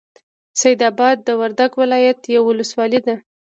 [0.61, 3.15] سیدآباد د وردک ولایت یوه ولسوالۍ ده.